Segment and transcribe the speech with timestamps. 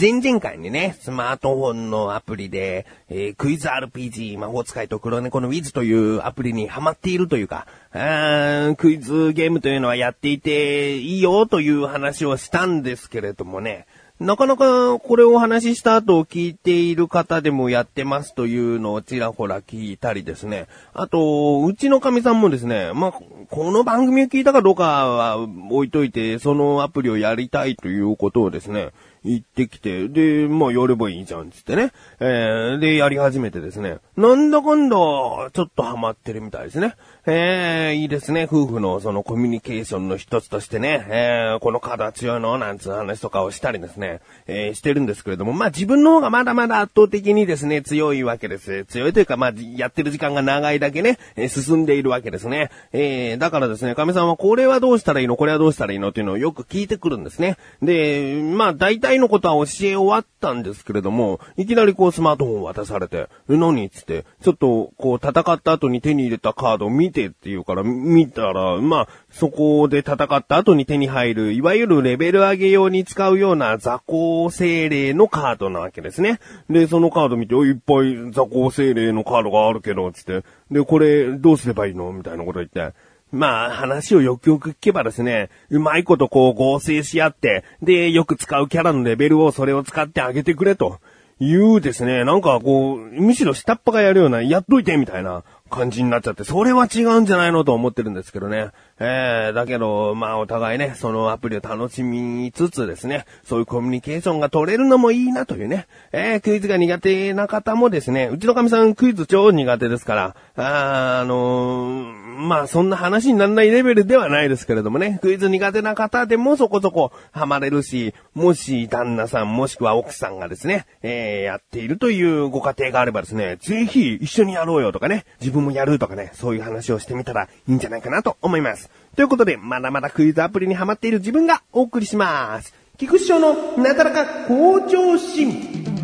[0.00, 13.86] 前々回にね、スマートフォンのアプリで、えー、クイズ RPG 魔法使いと黒猫のウィズというアプリにハマっているというか、あクイズゲームというのはやっていていいよという話をしたんですけれどもね、
[14.20, 20.68] なかなかこれをお話しした後聞いている方でもやってますというのをちらほら聞いたりですね。
[20.92, 28.90] あと、うちの神さんもですね、まあ、この番組を聞いたかどうかは置いといて、そのアプリをやりたいということをですね、
[29.24, 31.92] 行ってきて、で、まあ、やればいいじゃん、つってね。
[32.20, 33.98] えー、で、やり始めてですね。
[34.16, 36.94] なんだかんだ、ちょっとハマってるみたいですね。
[37.30, 38.48] えー、いいですね。
[38.50, 48.86] 夫婦のそのコミュニケーションの一つとしてね、えー、このカードは強いのなんつう話とかをしたりですね、えー、してるんですけれども、まあ、自分の方がまだまだ圧倒的にですね、強いわけです。
[48.86, 52.70] 強いというか、まあ、やってる時間が長いだけね、え、進んでいるわけですね。
[52.94, 55.36] えー、だからですね、亀さんはこれはどうしたらいいの？
[55.36, 57.58] これはどうしたらいいのっていうのをよく聞いてくるんですね。
[57.82, 76.40] で、まあ、大体のことは教え終わったんですけれども、いきなりこうスマートフォンを渡されて、え、何つって、ちょっとこう戦った後に手に入れたカードを見てっていうから見たら、まあ、そこで戦った後に手に入る、いわゆるレベル上げ用に使うような雑魚精霊のカードなわけですね。
[76.70, 82.94] で、そのカード見て、いっぱい雑魚精霊のカードがあるけど、つって、で、これどうすればいいのみたいなこと言って、
[83.30, 90.98] まあ、話をよくよく聞けばですね、うまいことこう合成し合って、で、よく使うキャラのレベルをそれを使ってあげてくれと。
[91.40, 98.70] いうですね、なんかこう、むしろ下っ端がやるような、やっといてみたいな感じになっちゃって、それは違うんじゃないのと思ってるんですけどね。
[99.00, 128.90] えー、だけど、まあお互いね、そのアプリを楽しみつつですね、そういうコミュニケーションが取れるのもいいなというね、えー、クイズが苦手な方もですね、うちの神さんクイズ超苦手ですから、あ、あのー、まあそんな話にならないレベルではないですけれどもね、クイズ苦手な方でもそこそこハマれるし、もし旦那さんもしくは奥さんがですね、えー、やっているというご家庭があればですね、ぜひ一緒にやろうよとかね、自分もやるとかね、そういう話をしてみたらいいんじゃないかなと思います。
[129.16, 132.74] ということで、まだまだクイズアプリにハマっている自分がお送りします。
[132.98, 135.97] 菊池翔のなだらか向上心。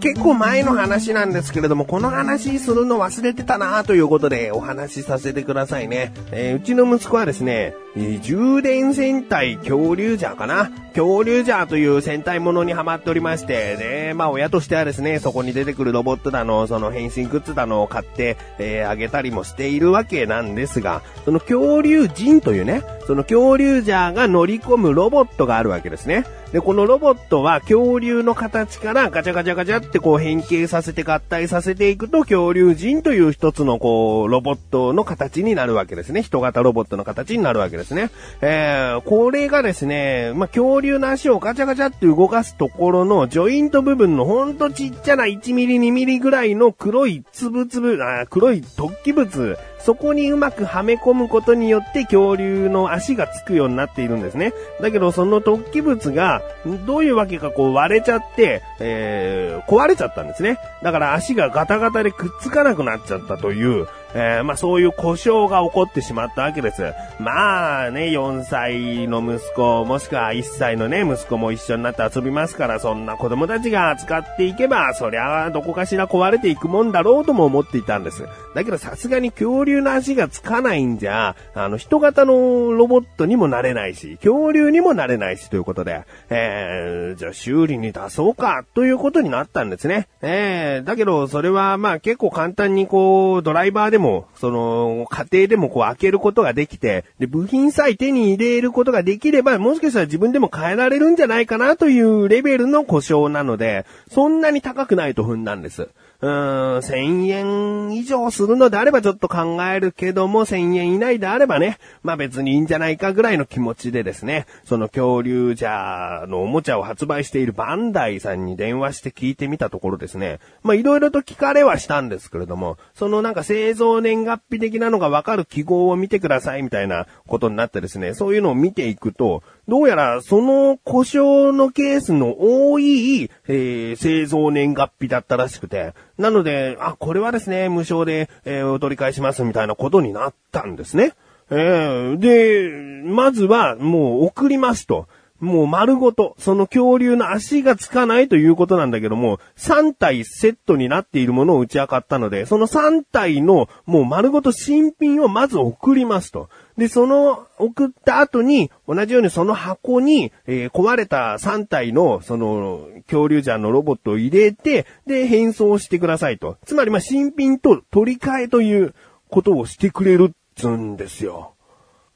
[0.00, 6.12] 結構前の話なんですけれども、この話するの忘れてたなということでお話しさせてくださいね。
[6.32, 10.70] えー、うちの息子はですね、えー、充電戦隊恐竜ジャーかな？
[10.94, 26.24] 恐竜ジャーという戦隊ものにハマっておりまして、で、まあ親としてはですね、そこに出てくるロボットだの、その変身グッズだのを買って、えー、あげたりもしているわけなんですが、その恐竜人というね、その恐竜ジャーが乗り込むロボットがあるわけですね。
[26.52, 36.22] で、このロボットは恐竜の形からガチャガチャガチャってこう変形させて合体させていくと恐竜人という一つのこうロボットの形になるわけですね。
[36.22, 38.10] 人型ロボットの形になるわけですね。
[38.40, 54.52] えー、これがですね、まあ、恐竜の足をガチャガチャって動かすところのジョイント部分のほんとちっちゃな1ミリ2ミリぐらいの黒いつぶつぶ、あ黒い突起物そこにうまくはめ込むことによって恐竜の足がつくようになっているんですね。
[54.80, 56.42] だけどその突起物が
[56.86, 60.58] どういうわけかこう割れちゃって、えー、壊れちゃったんですね。
[60.82, 66.92] だから足がガタガタでくっつかなくなっちゃったという、えー、まあそういう故障が起こってしまったわけです。
[67.18, 78.24] まあね、4歳の息子、もしくは1歳のね、息子も一緒になって遊びますから、そんな子供たちが使っていけば、そりゃどこかしら壊れていくもんだろうとも思っていたんです。
[78.54, 90.08] だけどさすがに恐竜の足がつかないんじゃ、あの、人型のロボットにもなれないし、恐竜にもなれないしということで、えー、じゃあ修理に出そうか、ということになったんですね。
[90.22, 105.88] えー、だけどそれはまあ結構簡単にこう、ドライバーでも、その、家庭でもこう開けることができて、で、部品さえ手に入れることができれば、もしかしたら自分でも変えられるんじゃないかなというレベルの故障なので、そんなに高くないと踏んだんです。
[106.22, 141.12] うーん、1000円以上するのであればちょっと考えるけども、1000円以内であればね、まあ別にいいんじゃないかぐらいの気持ちでですね、その恐竜ジャーのおもちゃを発売しているバンダイさんに電話して聞いてみたところですね、まあいろいろと聞かれはしたんですけれども、そのなんか製造年月日的なのがわかる記号を見てくださいみたいなことになってですね、そういうのを見ていくと、どうやらその故障のケースの多い、えー、製造年月日だったらしくて、なので、あ、これはですね、無償で、えー、お取り返しますみたいなことになったんですね。
[141.50, 145.06] えー、で、まずはもう送りますと。
[145.40, 156.50] もう丸ごと、その恐竜の足がつかないということなんだけども、3体セットになっているものを打ち明かったので、その3体のもう丸ごと新品をまず送りますと。
[156.80, 166.56] で、その送った後に、同じようにその箱に、えー、壊れた3体の、その、恐竜ジャンのロボットを入れて、で、変装してくださいと。
[166.64, 168.94] つまり、まあ、新品と取り替えという
[169.28, 171.52] ことをしてくれるっつうんですよ。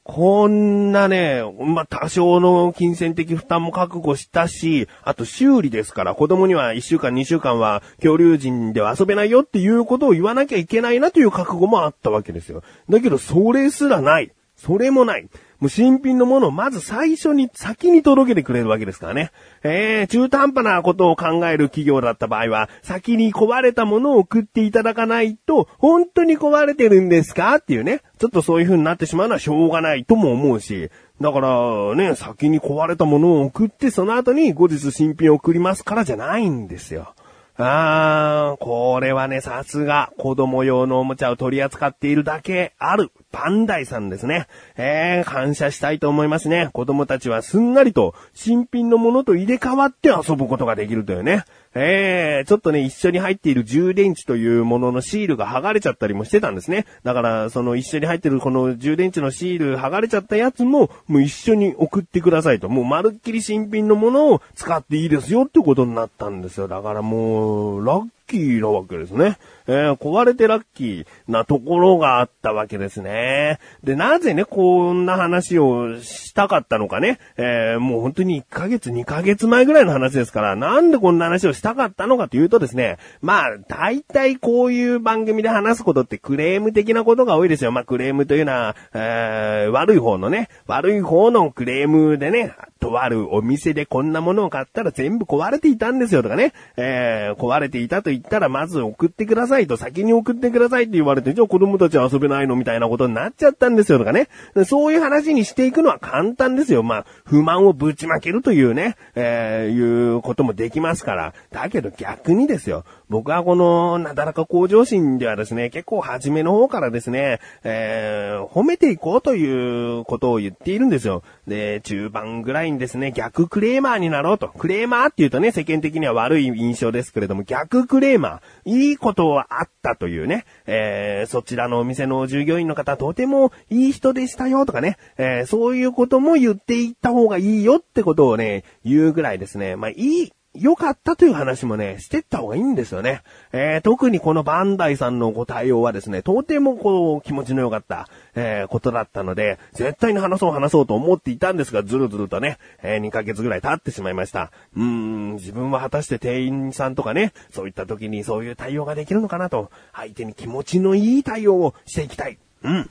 [0.02, 12.62] こんなね、まあ、多少の金銭的負担も覚悟したし、あと修理ですから、子供には1週間2週間は恐竜人では遊べないよっていうことを言わなきゃいけないなという覚悟もあったわけですよ。
[12.88, 14.32] だけど、それすらない。
[14.56, 15.28] それもない。
[15.58, 19.30] もう新品のものをまず最初に先に届けてくれるわけですからね。
[19.62, 28.02] えー、中途半端なことを考える企業だった場合は、先に壊れたものを送っていただかないと、本当に壊れてるんですかっていうね。
[28.18, 30.90] ちょっとそういう風になってしまうのはしょうがないとも思うし。
[31.20, 37.14] だからね、先に壊れたものを送って、その後に後日新品を送りますからじゃないんですよ。
[37.56, 44.46] あー、これはね、さすが、子供用のおもちゃを取り扱っているだけある、バンダイさんですね。
[44.76, 46.70] えー、感謝したいと思いますね。
[46.72, 51.44] 子供たちはすんなりと、新品のものと入れ替わって遊ぶことができるというね。
[51.74, 56.86] えー、ちょっとね、一緒に入っている充電池というもののシールが剥がれちゃったりもしてたんですね。
[57.02, 62.68] だから、その一緒に入ってるこの充電池のシール剥がれちゃったやつも、もう一緒に送ってくださいと。
[62.68, 66.68] もうまるっきり新品のものを使っていいですよってことになったんですよ。
[66.68, 69.38] だからもう、ラッキーなわけですね。
[69.66, 73.58] えー、壊れてラッキーなところがあったわけですね。
[73.82, 77.18] で、なぜね、こんな話をしたかったのかね。
[77.36, 87.72] えー、もう本当に1ヶ月、2ヶ月前ぐらいの話ですから、なんでこんな話をしたかったのかというとですね、まあ、大体こういう番組で話すことってクレーム的なことが多いですよ。
[87.72, 92.54] まあ、クレームというのは、えー、悪い方のね、悪い方のクレームでね、
[92.84, 104.28] とあるお店でこんなものを買ったら全部壊れていたんですよとかね、えー、壊れていたと言ったらまず送ってくださいと、先に送ってくださいって言われて、じゃあ子供たちは遊べないのみたいなことになっちゃったんですよとかね。
[104.66, 106.82] そういう話にしていくのは簡単ですよ。
[106.82, 111.34] まあ、不満をぶちまけるというね、えー、いうこともできますから。
[111.50, 112.84] だけど逆にですよ。
[113.08, 121.22] 僕はこの、なだらか向上心ではですね、結構初めの方からですね、えー、褒めていこうということを言っているんですよ。
[121.46, 124.48] で、中盤ぐらいにですね、逆クレーマーになろうと。
[124.48, 128.70] クレーマーって言うとね、世間的には悪い印象ですけれども、逆クレーマー。
[128.70, 143.22] いいことはあったというね、えー、そちらのお店の従業員の方、とてもいい人でしたよとかね、えー、そういうことも言っていった方がいいよってことをね、言うぐらいですね、まあ、いい、良かったという話もね、してった方がいいんですよね。
[143.52, 154.52] えー、特にこのバンダイさんのご対応はですね、とてもこう、気持ちの良かった、えー、ことだったので、絶対に話そう話そうと思っていたんですが、ずるずるとね、えー、2ヶ月ぐらい経ってしまいました。
[154.76, 162.38] うーん、自分は果たして店員さんとかね、そういった時にそういう対応ができるのかなと、相手に気持ちのいい対応をしていきたい。
[162.62, 162.90] うん。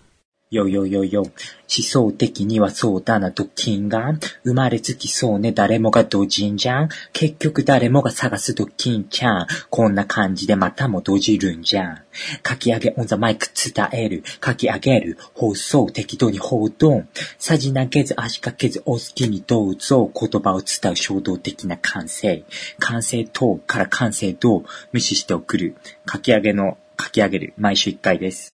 [0.54, 1.22] よよよよ。
[1.24, 1.32] 思
[1.68, 4.14] 想的にはそうだな、ドキンが。
[4.44, 6.90] 生まれつきそうね、誰もがドジンじゃん。
[7.12, 9.48] 結局誰もが探すドキンちゃん。
[9.72, 12.02] こんな感じでまたもドジるんじゃん。
[12.48, 14.24] 書き上げオンザマイク伝える。
[14.46, 15.18] 書き上げる。
[15.34, 17.04] 放送適当に報道。
[17.40, 20.12] さじ投げず足かけずお好きにどうぞ。
[20.14, 22.44] 言葉を伝う衝動的な感性。
[22.78, 25.76] 感性等から感性等無視して送る。
[26.12, 27.54] 書き上げの書き上げる。
[27.58, 28.53] 毎週1回です。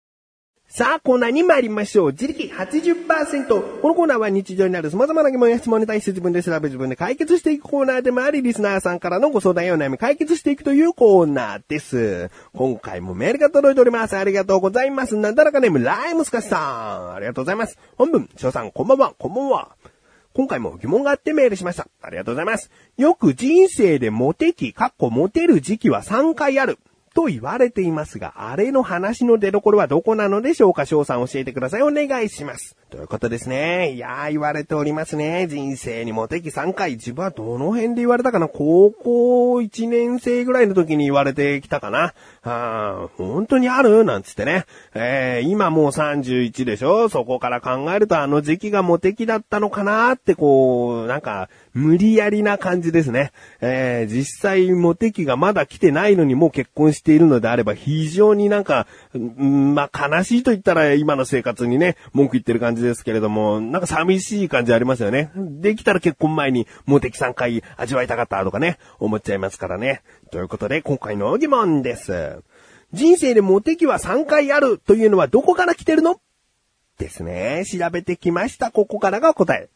[0.76, 2.11] さあ、コーナーに参りましょう。
[2.11, 3.80] 自力80%。
[3.80, 12.30] このコーナーは日常にある様々な疑問や質問に対して自分で調べ自分で解決していくコーナーでもあり、リスナーさんからのご相談やお悩み解決していくというコーナーです。
[12.52, 14.18] 今回もメールが届いております。
[14.18, 15.16] ありがとうございます。
[15.16, 17.14] なんだらかネーム、ライムスカシさん。
[17.14, 17.78] ありがとうございます。
[17.97, 19.71] 本文、翔さん、こんばんは、こんばんは。
[20.35, 21.88] 今回も疑問があってメールしました。
[22.02, 22.71] ありがとうございます。
[22.99, 26.78] よく人生でモテ期、かっこモテる時期は3回ある。
[27.16, 31.82] と言われていますが、あれの話の出所はどこなのでしょうか翔さん教えてください。
[31.82, 32.76] お願いします。
[32.90, 33.92] ということですね。
[33.92, 35.46] いやー、言われておりますね。
[35.49, 36.92] 人生にモテ期3回。
[36.92, 42.12] 自分はどの辺で言われたかな高校1年生ぐらいの時に言われてきたかな。
[42.42, 44.04] あ本当にある？
[44.04, 44.66] なんつってね。
[44.94, 47.08] えー、今もう31でしょ？
[47.08, 53.33] そこから考えるとあの時期がモテ期だったのかなってこう、なんか、無理やりな感じですね。
[53.61, 65.30] えー、実際モテ期がまだ来てないのにもう結婚しているのであれば非常になんか、んまあ、悲しいと言ったら今の生活にね、文句言ってる感じですけれども、なんか寂しい感じありますよね。
[65.37, 70.00] できたら結婚前にモテ期3回味わいたかったとかね、思っちゃいますからね。
[70.30, 72.38] ということで今回の疑問です。
[72.95, 76.21] 人生でモテ期は3回あるというのはどこから来てるの？
[76.99, 77.64] ですね。
[77.66, 78.71] 調べてきました。
[78.71, 79.68] ここからが答え。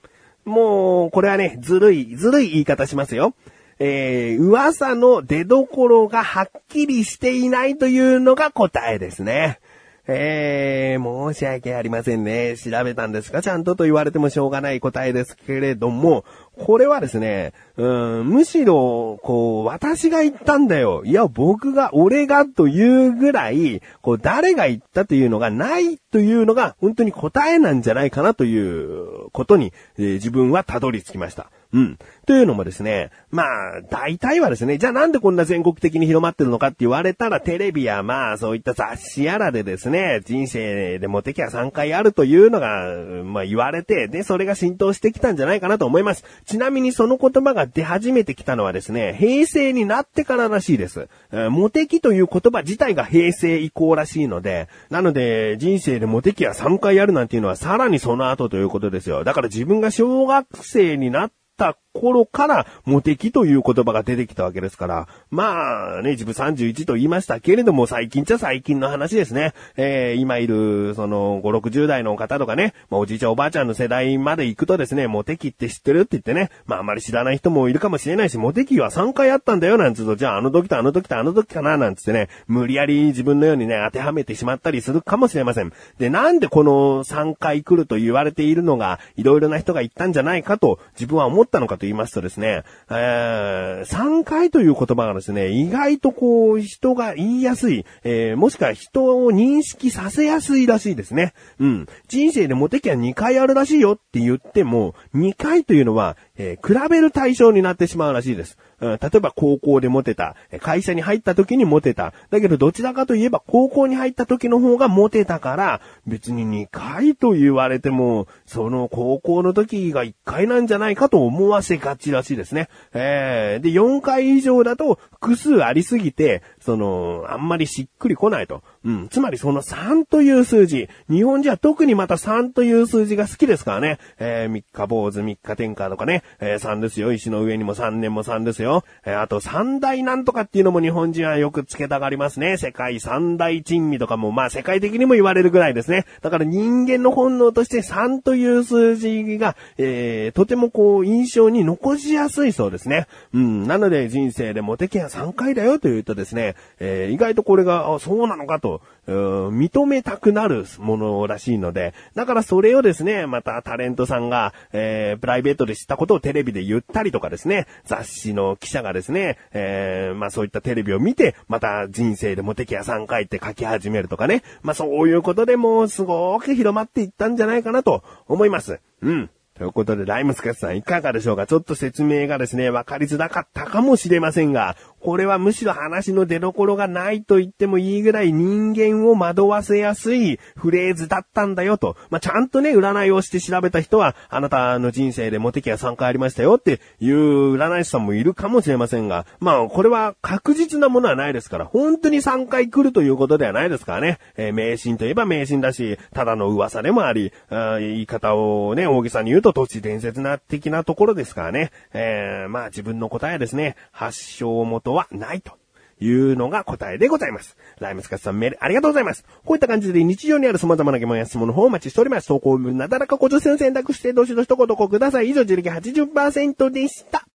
[0.45, 3.35] もう、これはね、ずるい、ずるい言い方しますよ。
[3.79, 9.59] えー、噂の出所がはっきりしていないというのが答えですね。
[10.07, 12.57] えー、申し訳ありませんね。
[12.57, 16.25] 調べたんですかちゃんとと言われてもしょうがない答えですけれども、
[16.65, 21.03] これはですね、うん、むしろ、こう、私が言ったんだよ。
[21.05, 31.51] いや、僕が、俺がというぐらい、こう、誰が言ったというのがないというのが、本当に答えなんじゃないかなということに、えー、自分はたどり着きました。
[31.73, 31.99] うん。
[32.27, 46.25] というのもですね、まあ、大体はですね、じゃあなんでこんな全国的に広まってるのかって言われたら、テレビやまあ、そういった雑誌やらでですね、人生でモテ期は3回あるというのが、まあ言われて、で、それが浸透してきたんじゃないかなと思います。
[46.51, 51.09] ちなみにその言葉が出始めてきたのはですね、平成になってかららしいです。
[51.31, 59.23] えモテ期という言葉自体が平成以降らしいので、なので、人生でモテ期は3回やるなんていうのはさらにその後ということですよ。
[59.23, 69.53] だから自分が小学生になった頃からモテ期という言葉が出てきたわけですから、まあね、自分31と言いましたけれども、最近っちゃ最近の話ですね。
[69.77, 85.73] えー、今いる、その、5、60代の方とかね、まあ、おじいちゃんおばあちゃんの世代まで行くとですね、モテ期って知ってるって言ってね、まああまり知らない人もいるかもしれないし、モテ期は3回あったんだよなんつうと、じゃああの時とあの時とあの時かななんつってね、無理やり自分のようにね、当てはめてしまったりするかもしれません。
[85.99, 101.33] で、なんでこの3回来ると言われているのが、いろいろな人が言ったんじゃないかと、自分は思ったのかと言いますとですね、えー、3回という言葉がですね、意外とこう、人が言いやすい、えー、もしくは人を認識させやすいらしいですね。
[101.59, 101.87] うん。
[102.07, 108.59] 人生でモテ期は2回あるらしいよって言っても、2回というのは、えー、比べる対象になってしまうらしいです。
[108.81, 112.13] うん、例えば高校でモテた、会社に入った時にモテた。
[112.31, 122.69] だけどどちらかといえば高校に入った時の方がモテたから、別に2回と言われても、その高校の時が1回なんじゃないかと思わせがちらしいですね。
[122.93, 128.63] えー、で、4回以上だと複数ありすぎて、その、あんまりしっくり来ないと。
[128.85, 129.09] うん。
[129.09, 133.99] つまりその3という数字、日本人は特にまた3という数字が好きですからね。
[134.19, 137.13] えー、3日坊主、3日天下とかね、えー、3ですよ。
[137.13, 138.85] 石の上にも3年も3ですよ。
[139.05, 142.57] えー、あと三大なんとかっていうのも日本人はよく付けたがりますね。
[142.57, 146.07] 世界三大珍味とかも、まあ世界的にも言われるぐらいですね。
[146.23, 153.09] だから人間の本能として3という数字が、えー、とてもこう印象に残しやすいそうですね。
[153.35, 153.67] うん。
[153.67, 158.70] なので人生でモテ期は3回だよと言うとですね、えー、意外とこれが、あ、そうなのかと、
[159.07, 178.79] 認めたくなるものらしいので、だからそれをですね、またタレントさんが、えー、プライベートで知ったことをテレビで言ったりとかですね、雑誌の記者がですね、えー、まあそういったテレビを見て、また人生でモテキア3回って書き始めるとかね、まあそういうことでもうすごく広まっていったんじゃないかなと思います。
[179.03, 179.31] うん。
[179.59, 181.47] ということで、ライムスカスさんいかがでしょうか？
[181.47, 191.97] ちょっと説明がですね、わかりづらかったかもしれませんが、これはむしろ話の出所がないと言ってもいいぐらい人間を惑わせやすいフレーズだったんだよと。
[192.11, 204.19] まあ、ちゃんとね、占いをして調べた人は、あなたの人生でモテ期は3回ありましたよっていう占い師さんもいるかもしれませんが、まあ、これは確実なものはないですから、本当に3回来るということではないですからね。
[204.37, 211.71] えー、迷信といえば迷信だし、ただの噂でもあり、あ言い方をね、大げさに言うと都市伝説な的なところですからね。
[211.93, 215.61] えー、まあ自分の答えですね、発祥元はないと。
[216.03, 217.57] いうのが答えでございます。
[217.79, 219.25] ライムスカスさんメールありがとうございます。
[219.45, 222.29] こういった感じで日常にある様々な疑問や質問の方をお待ちしております。
[222.29, 225.29] 投稿文なだらかご助選を選択してどしどしとご投稿ください。
[225.29, 227.27] 以上、自力80%でした。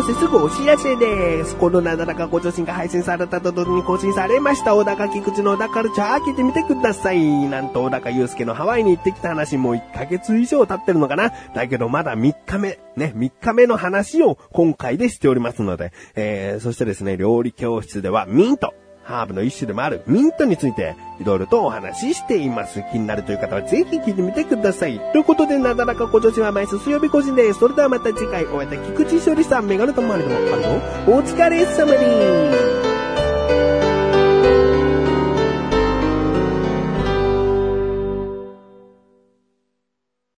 [0.00, 1.54] そしてすぐお知らせです。
[1.56, 4.74] コロナだらかご助身が配信されたと同時に更新されました。
[4.74, 7.22] 小高菊池の小高カルチャー開けてみてください。
[7.22, 18.72] なんと小高祐介のハワイに行ってきた話もう1ヶ月以上経ってるのかなだけどまだ3日目、ね、3日目の話を今回でしておりますので、えー、そしてですね、料理教室ではミント、
[19.10, 22.82] ハーブの一種でもあるミントについていろいろとお話ししています。
[22.92, 24.98] 気になるという方はぜひ聞いてみてください。
[25.12, 27.58] ということで、なだらか小女子は毎週水曜日個人です。
[27.58, 32.69] それではまた次回お会いいた菊池勝利さん、メガネとマリのあるのお疲れ様です